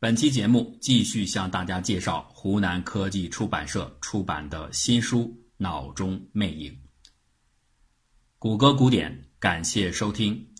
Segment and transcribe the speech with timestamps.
[0.00, 5.22] 本期节目继续向大家介绍湖南科技出版社出版的新书
[5.56, 6.70] 《脑中魅影》。
[8.38, 10.50] 谷歌古典，感谢收听。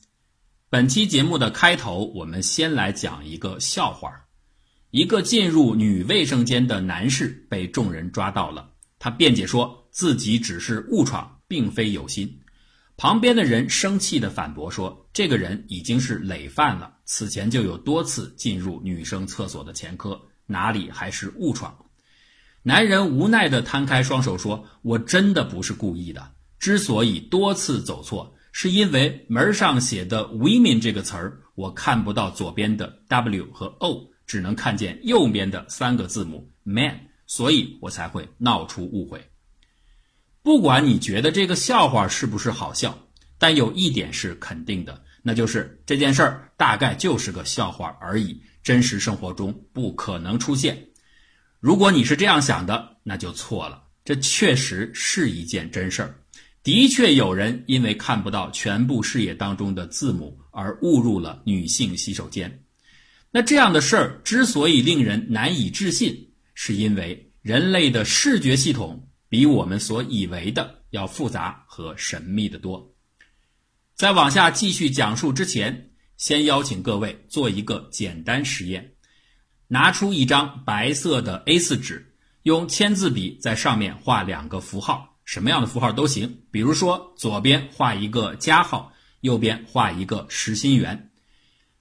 [0.69, 4.11] 本期节目的开头，我们先来讲一个笑话。
[4.91, 8.69] 一个进入女卫生间的男士被众人抓到了，
[8.99, 12.41] 他辩解说自己只是误闯，并非有心。
[12.99, 21.79] 旁边的人生气地反驳说：“这个人已经是累犯了，此前就有多次进入女生厕所的前科，哪里还是误闯？”
[22.65, 39.25] 男人无奈地摊开双手说：“我真的不是故意的，之所以多次走错，是因为门上写的 ‘women’ 这个词儿，我看不到左边的 W 和 O，只能看见右边的三个字母 ‘man’，所以我才会闹出误会。”
[40.49, 42.99] 不管你觉得这个笑话是不是好笑，
[43.37, 50.87] 但有一点是肯定的，那就是这件事儿大概就是个笑话而已，真实生活中不可能出现。
[51.61, 53.83] 如果你是这样想的，那就错了。
[54.07, 56.15] 这确实是一件真事儿，
[56.63, 62.63] 的确有人因为看不到全部视野当中的字母而误入了女性洗手间。
[63.31, 69.05] 那这样的事儿之所以令人难以置信，是因为人类的视觉系统。
[69.29, 72.95] 比我们所以为的要复杂和神秘的多。
[73.95, 78.93] 在往下继续讲述之前，先邀请各位做一个简单实验：
[79.67, 86.43] 拿出一张白色的 A4 纸，用签字笔在上面画两个符号，什么样的符号都行。
[86.51, 91.11] 比如说，左边画一个加号，右边画一个实心圆，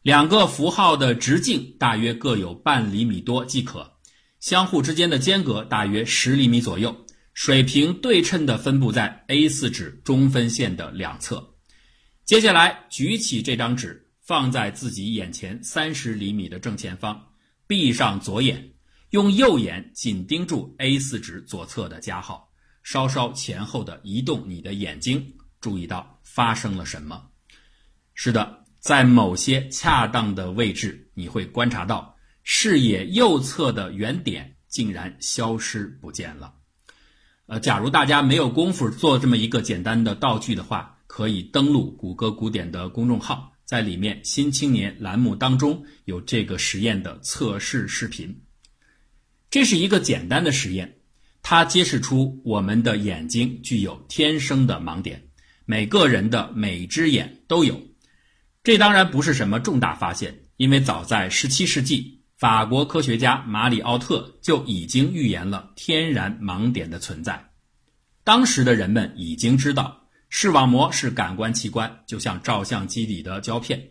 [0.02, 3.94] 两个符号的直径大约各有半厘米多即可，
[4.40, 7.06] 相互之间的间隔大约十厘米左右。
[7.38, 11.54] 水平对称地分布在 A4 纸中分线的两侧。
[12.26, 17.28] 接下来，举起这张纸，放在自己眼前三十厘米的正前方，
[17.68, 18.74] 闭上左眼，
[19.12, 25.32] 用右眼紧盯住 A4 纸左侧的加号，稍稍前后的移动你的眼睛，
[25.62, 27.24] 注意到发生了什么？
[28.16, 36.52] 是的，在某些恰当的位置，你会观察到视野右侧的圆点竟然消失不见了。
[37.48, 48.42] 呃，假如大家没有功夫做这么一个简单的道具的话，可以登录谷歌古典的公众号，在里面“新青年”栏目当中有这个实验的测试视频。
[49.50, 50.98] 这是一个简单的实验，
[51.42, 55.30] 它揭示出我们的眼睛具有天生的盲点，
[55.66, 57.82] 每个人的每只眼都有。
[58.62, 62.17] 这当然不是什么重大发现，因为早在17世纪。
[62.38, 67.50] 法国科学家马里奥特就已经预言了天然盲点的存在。
[68.24, 73.90] 当时的人们已经知道视网膜是感官器官，就像照相机里的胶片。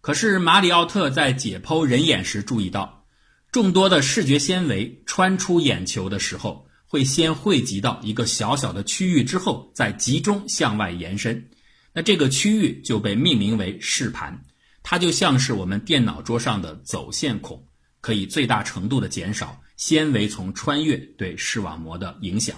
[0.00, 3.04] 可是马里奥特在解剖人眼时注意到，
[3.50, 11.50] 众多的视觉纤维穿出眼球的时候，会先汇集到一个小小的区域，之后再集中向外延伸。
[11.92, 14.40] 那这个区域就被命名为视盘，
[14.84, 17.66] 它就像是我们电脑桌上的走线孔。
[18.00, 22.56] 可以最大程度的减少纤维从穿越对视网膜的影响。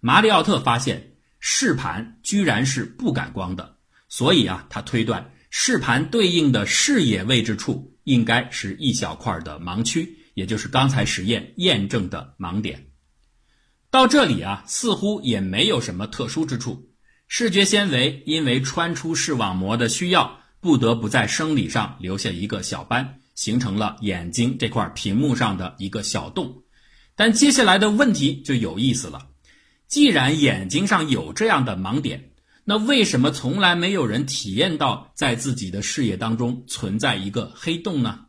[0.00, 3.76] 马里奥特发现视盘居然是不感光的，
[4.08, 12.88] 所以啊，他推断视盘对应的视野位置处应该是一小块的盲区，也就是刚才实验验证的盲点。
[13.90, 16.88] 到这里啊，似乎也没有什么特殊之处。
[17.28, 23.21] 视觉纤维因为穿出视网膜的需要，不得不在生理上留下一个小斑。
[23.34, 26.62] 形成了眼睛这块屏幕上的一个小洞，
[27.16, 29.28] 但接下来的问题就有意思了。
[29.88, 32.30] 既然眼睛上有这样的盲点，
[32.64, 38.20] 那为什么从来没有人体验到在自己的视野当中存在一个黑洞呢？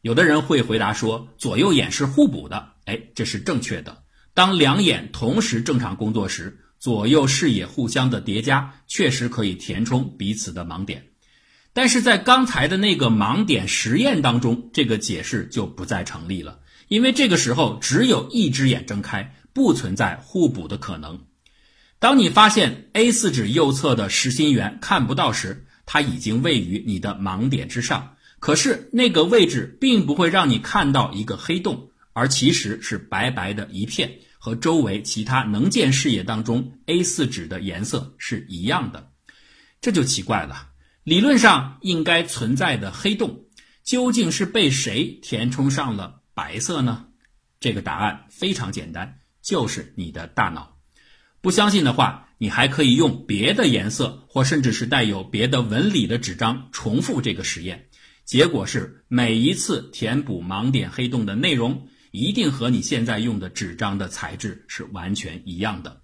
[0.00, 2.74] 有的人会回答说，左右眼是互补的。
[2.84, 4.04] 哎，这是正确的。
[4.32, 11.07] 当两眼同时正常工作时，左右视野互相的叠加确实可以填充彼此的盲点。
[11.78, 16.58] 但是在刚才的那个盲点实验当中，这个解释就不再成立了，
[16.88, 21.20] 因为这个时候只有一只眼睁开，不存在互补的可能。
[22.00, 34.10] 当你发现 A4 纸右侧的实心圆看不到时，它已经位于你的盲点之上，可是那个位置并不会让你看到一个黑洞，而其实是白白的一片，
[34.40, 39.12] 和周围其他能见视野当中 A4 纸的颜色是一样的，
[39.80, 40.67] 这就奇怪了。
[41.08, 43.46] 理论上应该存在的黑洞，
[43.82, 47.06] 究竟是被谁填充上了白色呢？
[47.60, 50.76] 这个答案非常简单，就是你的大脑。
[51.40, 57.88] 不相信的话，你还可以用别的颜色或甚至是带有别的纹理的纸张重复这个实验。
[58.26, 66.02] 结果是每一次填补盲点黑洞的内容，一定和你现在用的纸张的材质是完全一样的。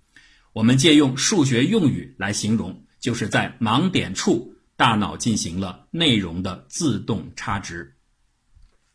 [0.55, 7.95] 我们借用数学用语来形容，就是在盲点处，大脑进行了内容的自动差值。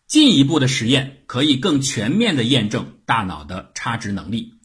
[0.07, 4.55] 进一步的实验可以更全面的验证大脑的差值能力。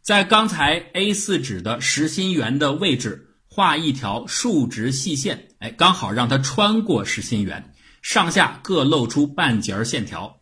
[0.00, 10.40] 在刚才 A4 纸的实心圆的位置画一条竖直细线，哎，刚好让它穿过实心圆，上下各露出半截线条。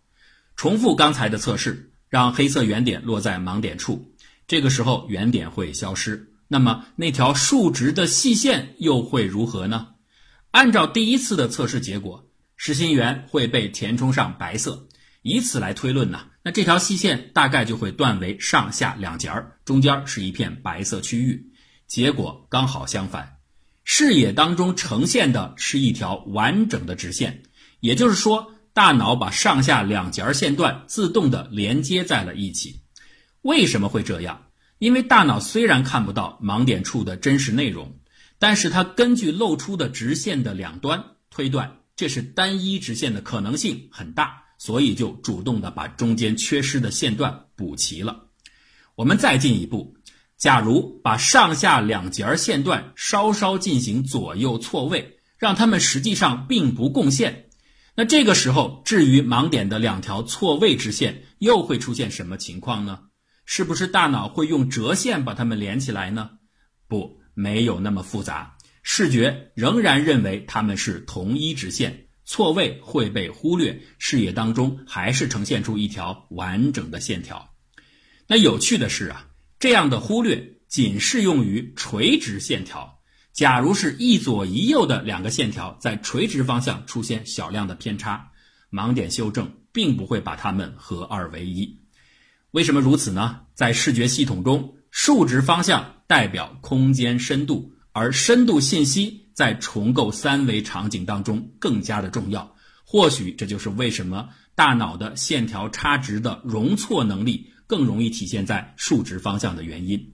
[0.56, 4.14] 重复刚才的测试，让黑色圆点落在盲点处，
[4.46, 6.32] 这个时候圆点会消失。
[6.48, 9.88] 那么那条竖直的细线又会如何呢？
[10.50, 12.26] 按照第一次的测试结果。
[12.62, 14.86] 实心圆会被填充上白色，
[15.22, 21.52] 以此来推论呢，那这条细线大概就会断为上下两截儿，中间是一片白色区域。
[21.86, 23.38] 结果刚好相反，
[23.82, 27.44] 视野当中呈现的是一条完整的直线，
[27.80, 32.82] 也就是说，大脑把上下两截线段自动的连接在了一起。
[33.40, 34.48] 为什么会这样？
[34.76, 37.96] 因为大脑虽然看不到盲点处的真实内容，
[38.40, 41.76] 但是它根据露出的直线的两端推断。
[41.94, 48.28] 这是单一直线的可能性很大，所以就主动的把中间缺失的线段补齐了。
[48.94, 49.96] 我们再进一步，
[50.38, 57.50] 假如把上下两节线段稍稍进行左右错位，让它们实际上并不共线，
[57.94, 63.00] 那这个时候至于盲点的两条错位直线又会出现什么情况呢？
[63.44, 66.30] 是不是大脑会用折线把它们连起来呢？
[66.88, 68.56] 不，没有那么复杂。
[68.82, 77.54] 视觉仍然认为它们是同一直线，错位会被忽略，视野当中还是呈现出一条完整的线条。
[78.26, 79.28] 那有趣的是啊，
[79.58, 82.98] 这样的忽略仅适用于垂直线条。
[83.32, 88.32] 假如是一左一右的两个线条在垂直方向出现小量的偏差，
[88.70, 91.80] 盲点修正并不会把它们合二为一。
[92.50, 93.42] 为什么如此呢？
[93.54, 97.72] 在视觉系统中，竖直方向代表空间深度。
[97.92, 102.54] 而深度信息在重构三维场景当中更加的重要，
[102.84, 110.12] 或许这就是为什么大脑的线条差值的容错能力更容易体现在竖直方向的原因。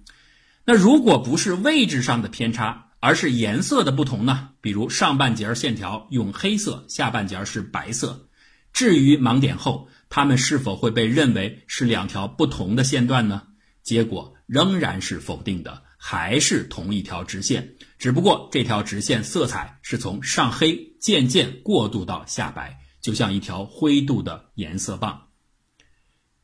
[0.65, 4.51] 那如果不是位置上的偏差，而是颜色的不同呢？
[4.61, 8.29] 比如上半截线条用黑色，下半截是白色。
[8.73, 13.43] 至于盲点后，它们是否会被认为是两条不同的线段呢？
[13.83, 15.83] 结果仍然是否定的。
[15.99, 25.29] 还是同一条直线，只不过这条直线色彩是从上黑渐渐过渡到下白，就像一条灰度的颜色棒。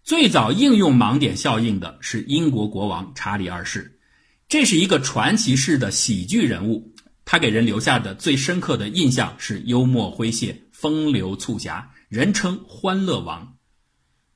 [0.03, 4.01] 最早应用盲点效应的是英国国王查理二世，
[4.49, 6.93] 这是一个传奇式的喜剧人物，
[7.25, 13.59] 他给人留下的最深刻的印象是幽默诙谐、风流促狭，人称“欢乐王”。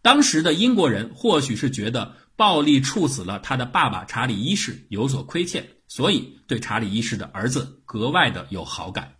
[0.03, 2.15] 当时的英国人或许是觉得。
[2.37, 9.17] 暴力处死了他的爸爸查理一世，有所亏欠，所以对查理一世的儿子格外的有好感。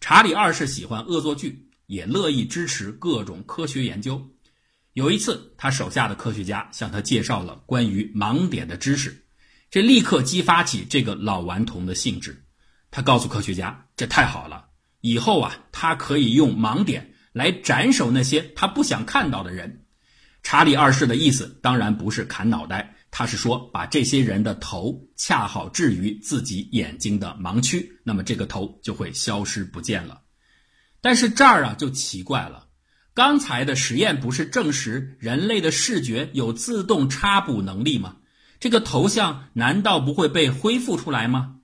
[0.00, 4.30] 查理二世喜欢恶作剧，也乐意支持各种科学研究。
[4.94, 9.26] 有一次，他手下的科学家向他介绍了关于盲点的知识，
[9.70, 12.46] 这立刻激发起这个老顽童的兴致。
[12.90, 14.68] 他告诉科学家：“这太好了，
[15.02, 19.84] 以后啊，他可以用盲点来斩首那些他不想看到的人。”
[20.50, 30.22] 查理二世的意思当然不是砍脑袋，他是说把这些人的头恰好置于自己眼睛的盲区，那么这个头就会消失不见了。
[31.02, 32.66] 但是这儿啊就奇怪了，
[33.12, 38.16] 刚才的实验不是证实人类的视觉有自动插补能力吗？
[38.58, 41.56] 这个头像难道不会被恢复出来吗？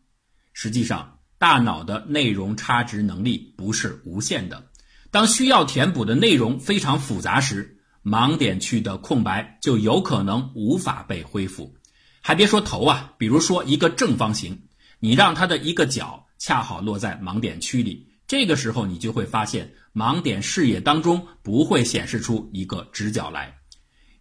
[0.52, 4.66] 实际上，大脑的内容差值能力不是无限的，
[5.10, 7.73] 当需要填补的内容非常复杂时。
[8.04, 11.74] 盲点区的空白就有可能无法被恢复，
[12.20, 14.64] 还别说头啊，比如说一个正方形，
[15.00, 23.54] 你让它的一个角恰好落在盲点区里，这个时候你就会发现盲点视野当中不会显示出一个直角来。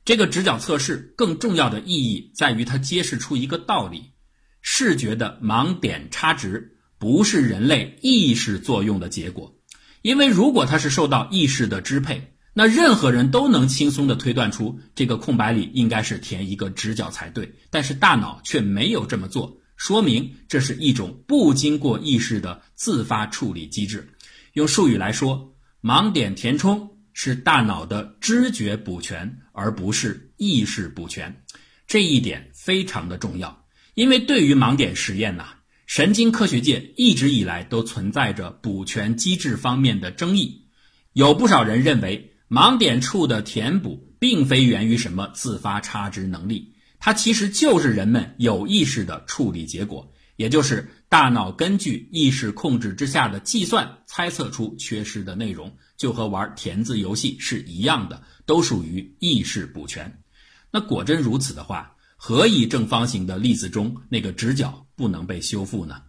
[0.06, 4.14] 这个直角测试更重要的意义在于它揭示出一个道理：
[4.62, 9.58] 视觉的盲点差值不是人类意识作用的结果，
[10.02, 12.30] 因为如果它是受到意识的支配。
[12.54, 24.08] 那任何人都能轻松地推断出这个空白里应该是填一个直角才对，但是大脑却没有这么做，说明这是一种不经过意识的自发处理机制。
[24.54, 31.44] 用术语来说，盲点填充是大脑的知觉补全，而不是意识补全。
[31.88, 35.56] 这一点非常的重要，因为对于盲点实验呐，
[35.88, 40.68] 神经科学界一直以来都存在着补全机制方面的争议。
[41.14, 60.22] 有不少人认为，盲点处的填补并非源于什么自发差值能力，它其实就是人们有意识的处理结果，也就是大脑根据意识控制之下的计算猜测出缺失的内容，就和玩填字游戏是一样的，都属于意识补全。
[60.70, 66.04] 那果真如此的话，何以正方形的例子中那个直角不能被修复呢？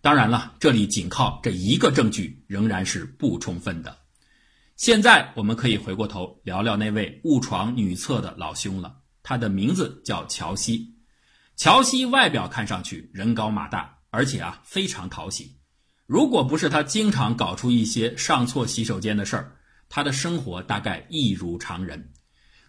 [0.00, 3.98] 当然了，这里仅靠这一个证据仍然是不充分的。
[4.82, 8.96] 现在我们可以回过头聊聊那位误闯女厕的老兄了。
[9.22, 10.96] 他的名字叫乔西。
[11.54, 15.54] 乔西外表看上去人高马大，而且啊非常讨喜。
[16.04, 19.52] 如果不是他经常搞出一些上错洗手间的事儿，
[19.88, 22.10] 他的生活大概一如常人。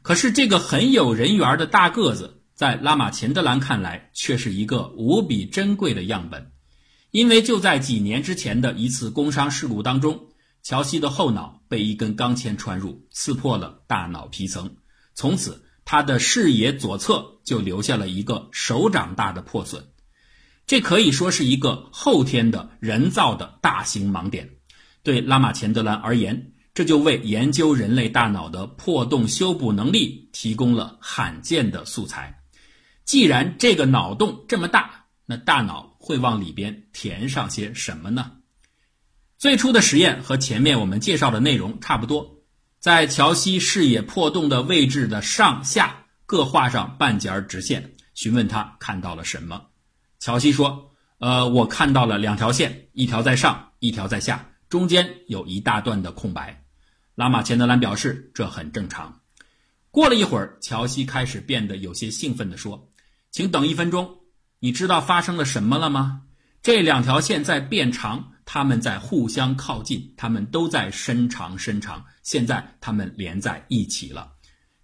[0.03, 6.51] 可是这个很有人缘的大个子，在拉玛钱德兰看来却是一个无比珍贵的样本。
[7.09, 10.27] 因为就在几年之前的一次工伤事故当中，
[10.63, 14.77] 乔西的后脑被一根钢钎穿入，刺破了大脑皮层，
[15.13, 19.89] 从此他的视野左侧就留下了一个手掌大的破损。
[20.65, 24.49] 这可以说是一个后天的人造的大型盲点。
[25.03, 32.41] 对拉马钱德兰而言，这就为研究人类大脑的破洞修补能力提供了罕见的素材。
[33.03, 35.91] 既然这个脑洞这么大，那大脑。
[36.05, 38.33] 会往里边填上些什么呢？
[39.43, 42.37] 最初的实验和前面我们介绍的内容差不多，
[42.79, 49.63] 在乔西视野破洞的位置的上下各画上半截直线，询问他看到了什么。
[50.17, 56.63] 乔西说：“呃，我看到了两条线，一条在上，一条在下，中间有一大段的空白。”
[57.13, 59.19] 拉马钱德兰表示这很正常。
[59.91, 62.87] 过了一会儿，乔西开始变得有些兴奋地说
[63.29, 64.19] ：“请等一分钟。”
[64.61, 66.21] 你知道发生了什么了吗？
[66.61, 72.05] 这两条线在变长，他们在互相靠近，他们都在伸长伸长。
[72.21, 74.31] 现在他们连在一起了。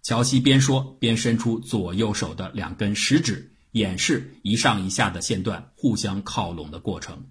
[0.01, 7.23] 乔西边说边伸出左右手的两根食指，演示一上一下的线段互相靠拢的过程。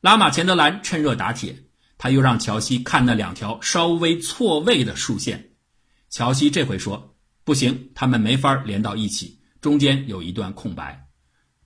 [0.00, 1.56] 拉马钱德兰趁热打铁，
[1.96, 5.50] 他又让乔西看那两条稍微错位的竖线。
[6.10, 7.14] 乔西这回说
[7.46, 11.06] ：“不行，他们没法连到一起，中间有一段空白。”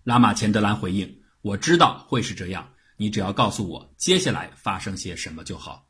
[0.04, 2.68] 拉马钱德兰回应：“我知道会是这样，
[3.00, 5.88] 你只要告诉我接下来发生些什么就好。”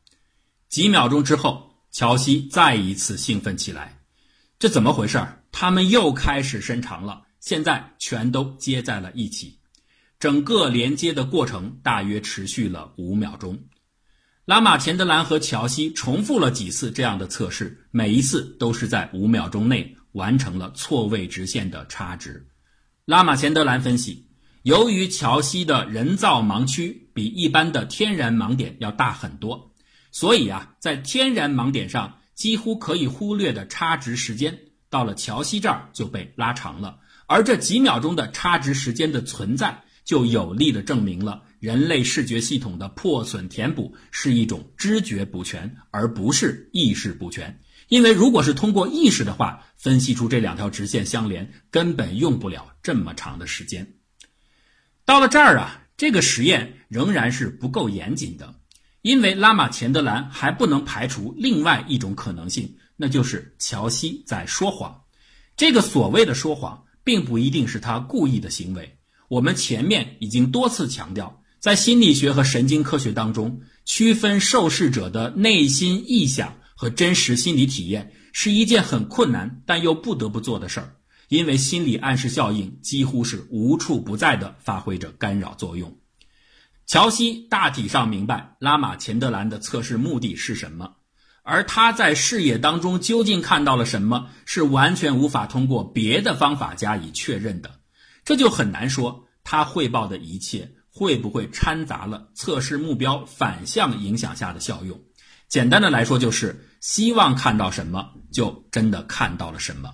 [0.69, 3.99] 几秒钟之后，乔西再一次兴奋起来。
[4.57, 5.21] 这怎么回事？
[5.51, 9.59] 他们又开始伸长了，现在全都接在了一起。
[10.17, 13.59] 整个连接的过程大约持续了五秒钟。
[14.45, 22.47] 拉马钱德兰和乔西重复了几次这样的测试，每一次都是在五秒钟内完成了错位直线的差值。
[23.05, 24.29] 拉马钱德兰分析，
[24.63, 29.73] 由于乔西的人造盲区比一般的天然盲点要大很多，
[30.11, 36.99] 所以啊，在天然盲点上几乎可以忽略的差值时间，到了乔西这儿就被拉长了。
[37.27, 47.61] 而这几秒钟的差值时间的存在，就有力的证明了人类视觉系统的破损填补是一种知觉补全，而不是意识补全。
[47.87, 53.95] 因为如果是通过意识的话，分析出这两条直线相连，根本用不了这么长的时间。
[55.05, 58.55] 到了这儿啊，这个实验仍然是不够严谨的，
[59.03, 65.03] 因为拉马钱德兰还不能排除另外一种可能性，那就是乔西在说谎。
[65.55, 68.97] 这个所谓的说谎，并不一定是他故意的行为。
[69.27, 76.57] 我们前面已经多次强调，在心理学和神经科学当中，区分受试者的内心臆想。
[76.73, 80.95] 和真实心理体验是一件很困难但又不得不做的事儿，
[81.31, 85.97] 因为心理暗示效应几乎是无处不在的发挥着干扰作用。
[86.85, 90.97] 乔西大体上明白拉玛钱德兰的测试目的是什么，
[91.43, 97.79] 而他在视野当中究竟看到了什么，是完全无法通过别的方法加以确认的。
[98.25, 105.01] 这就很难说他汇报的一切会不会掺杂了测试目标反向影响下的效用。
[105.47, 109.93] 简单的来说，就是希望看到什么，就真的看到了什么。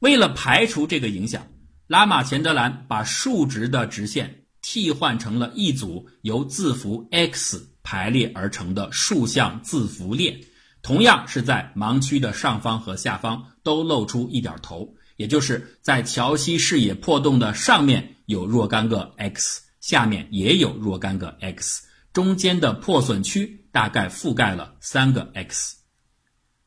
[0.00, 1.46] 为了排除这个影响，
[1.86, 10.38] 拉马钱德兰把竖直的直线替换成了一组由字符 x 排列而成的竖向字符列，
[10.82, 23.58] 同样是在盲区的上方和下方都露出一点头，也就是在乔西视野破洞的上面有若干个 x，下面也有若干个 x，中间的破损区。
[23.72, 25.76] 大概覆盖了三个 x。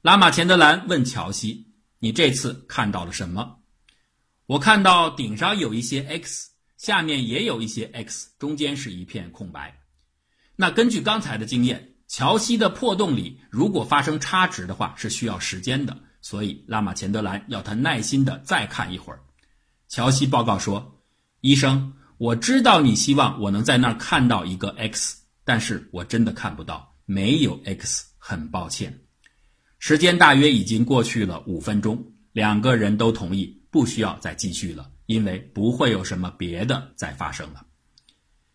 [0.02, 1.68] 拉马钱德兰问乔西
[2.04, 3.60] ：“你这次看到了什么？”
[4.46, 9.80] 我看到顶上有一些 x，下面也有一些 x，中间是一片空白。
[10.58, 19.22] 那根据刚才的经验，乔西的破洞里如果发生差值的话，是需要时间的，所以拉玛钱德兰要他耐心的再看一会儿。
[19.88, 21.02] 乔西报告说
[21.40, 29.00] ：“医生，我知道你希望我能在那儿看到一个 X，但是我真的看不到，没有 X，很抱歉。”
[29.86, 37.66] 时间大约已经过去了五分钟，两个人都同意不需要再继续了，因为不会有什么别的再发生了。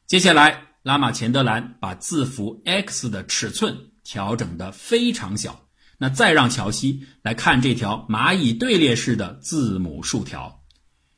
[0.07, 0.65] 接下来。
[0.83, 5.69] 拉玛钱德兰把字符 X 的尺寸调整得非常小，
[5.99, 10.63] 那再让乔西来看这条蚂蚁队列式的字母竖条。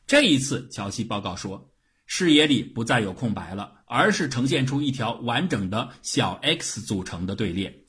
[0.08, 1.70] 这一次，乔西报告说，
[2.04, 7.84] 视野里不再有空白了，而是呈现出一条完整的小 X 组成的队列。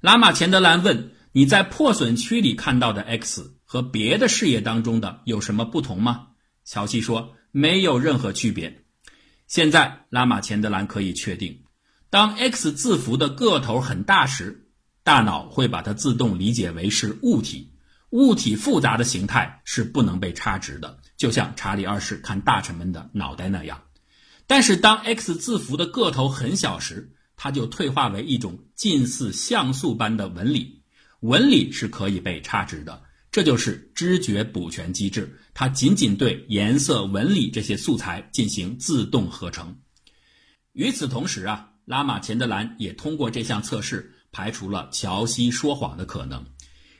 [0.00, 6.28] 拉玛钱德兰问：“你在破损区里看到的 X 和别的视野当中的有什么不同吗？”
[6.64, 8.84] 乔西说：“没有任何区别。”
[9.48, 11.64] 现在，拉玛钱德兰可以确定，
[12.08, 14.70] 当 X 字符的个头很大时，
[15.02, 17.70] 大脑会把它自动理解为是物体。
[18.10, 23.82] 物体复杂的形态是不能被差值的，就像查理二世看大臣们的脑袋那样。
[24.46, 30.81] 但是，当 X 字符的个头很小时，它就退化为一种近似像素般的纹理。
[31.22, 33.02] 纹理是可以被差值的。
[33.32, 39.74] 这就是知觉补全机制，它仅仅对颜色、纹理这些素材进行自动合成。
[40.74, 46.44] 与此同时啊，拉玛钱德兰也通过这项测试排除了乔西说谎的可能，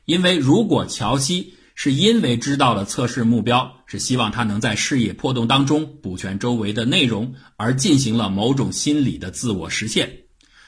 [0.07, 10.25] 因为如果乔西是因为知道了测试目标是希望他能在视野破洞当中补全周围的内容而进行了某种心理的自我实现，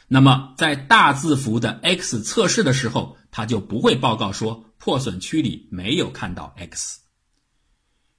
[0.09, 4.65] 那么在大字符的 X 测试的时候，他就不会报告说。
[4.85, 7.01] 破损区里没有看到 X。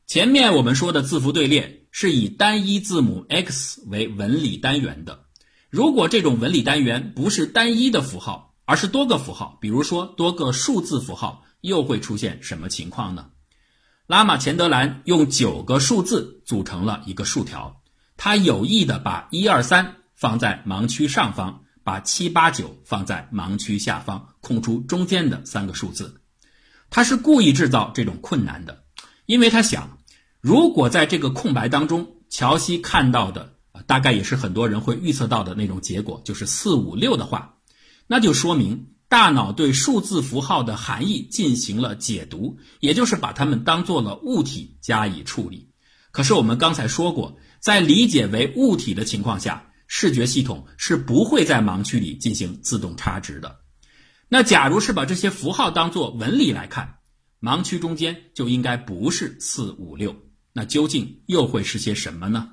[0.08, 5.26] 前面我们说的字符队列是以单一字母 X 为纹理单元的。
[5.70, 13.30] 如果这种纹理单元不是单一的符号，而是多个符号，比如说多个数字符号，又会出现什么情况呢？
[14.08, 17.80] 拉玛钱德兰用九个数字组成了一个竖条，
[18.18, 26.22] 他有意的把一二三放在盲区上方，把七八九放在盲区下方，空出中间的三个数字。
[26.92, 28.84] 他是故意制造这种困难的，
[29.26, 29.98] 因为他想，
[30.40, 33.56] 如果在这个空白当中，乔西看到的
[33.88, 37.56] 大概也是很多人会预测到的那种结果，就是四五六的话，
[38.06, 45.72] 那就说明大脑对数字符号的含义进行了解读，也就是把它们当做了物体加以处理。
[46.12, 53.58] 可是我们刚才说过，在理解为物体的情况下，视觉系统是不会在盲区里进行自动差值的。
[54.28, 56.98] 那假如是把这些符号当做纹理来看，
[57.40, 60.16] 盲区中间就应该不是四五六，
[60.52, 62.50] 那究竟又会是些什么呢？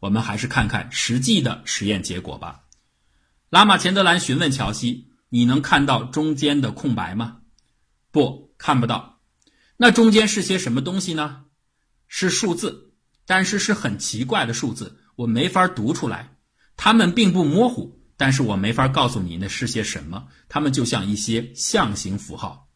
[0.00, 2.60] 我们还是看看实际的实验结果吧。
[3.48, 7.38] 拉玛钱德兰询问乔西：“你能看到中间的空白吗
[8.12, 9.20] ？”“不，看不到。
[9.78, 11.46] ”“那中间是些什么东西呢
[12.06, 12.92] ？”“是数字，
[13.26, 16.36] 但是是很奇怪的数字，我没法读出来，
[16.76, 22.68] 它们并不模糊。”但是我没法告诉你那是些什么，它们就像一些象形符号。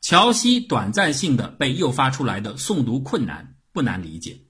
[0.00, 4.42] 乔西短暂性的被诱发出来的诵读困难不难理解，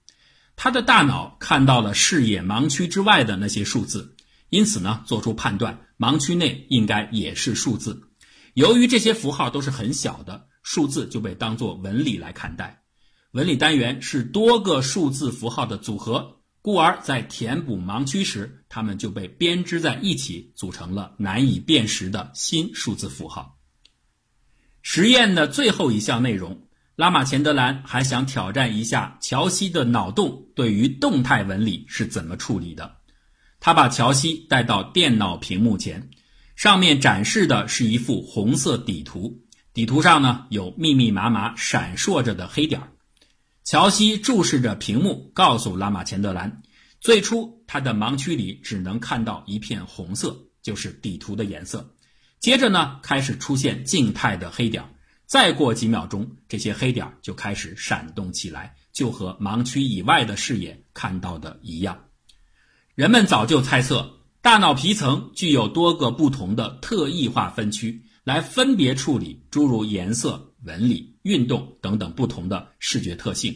[0.56, 4.14] 他的大脑看到了视野盲区之外的那些数字，
[4.50, 8.02] 因此呢，做出判断，盲区内应该也是数字。
[8.54, 12.82] 由于这些符号都是很小的，数字就被当作纹理来看待。
[13.30, 16.37] 纹理单元是多个数字符号的组合。
[16.68, 23.56] 故而，在填补盲区时，它们就被编织在一起，组成了难以辨识的新数字符号。
[24.82, 32.98] 实验的最后一项内容，拉玛钱德兰还想挑战一下乔西的脑洞对于动态纹理是怎么处理的。
[33.60, 36.10] 他把乔西带到电脑屏幕前，
[36.54, 39.40] 上面展示的是一幅红色底图，
[39.72, 42.92] 底图上呢有密密麻麻闪烁着的黑点儿。
[43.70, 46.62] 乔西注视着屏幕，告诉拉玛钱德兰
[47.02, 51.94] ：“最初，他的盲区里只能看到一片红色，就是底图的颜色。
[52.40, 54.82] 接着呢，开始出现静态的黑点。
[55.26, 62.06] 再过几秒钟，这些黑点就开始闪动起来，就和盲区以外的视野看到的一样。
[62.94, 73.54] 人们早就猜测，大脑皮层具有多个不同的特异化分区，来分别处理诸如颜色、纹理。”运动等等不同的视觉特性，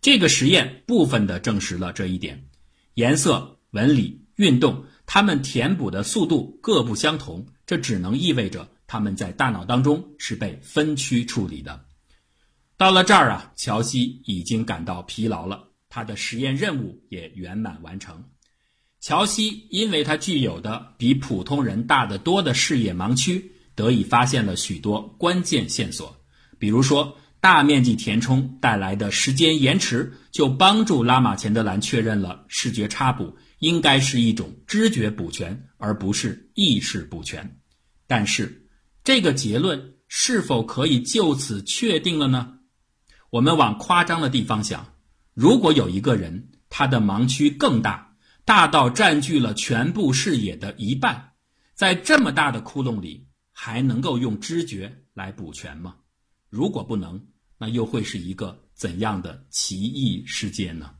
[0.00, 2.44] 这个实验部分的证实了这一点。
[2.94, 11.84] 颜色、纹理、运动，它们填补的速度各不相同，这只能意味着它们在大脑当中是被分区处理的。
[12.76, 18.24] 到了这儿啊，乔西已经感到疲劳了，他的实验任务也圆满完成。
[19.00, 26.12] 乔西因为他具有的比普通人大得多的视野盲区，得以发现了许多关键线索。
[26.58, 37.58] 比如说，大面积填充带来的时间延迟，就帮助拉玛钱德兰确认了视觉插补应该是一种知觉补全，而不是意识补全。
[38.06, 38.66] 但是，
[39.02, 42.54] 这个结论是否可以就此确定了呢？
[43.30, 44.94] 我们往夸张的地方想，
[45.34, 48.12] 如果有一个人，他的盲区更大。
[48.46, 51.30] 大到占据了全部视野的一半，
[51.74, 55.96] 在这么大的窟窿里，还能够用知觉来补全吗？
[56.54, 57.20] 如果不能，
[57.58, 60.94] 那又会是一个怎样的奇异世界呢？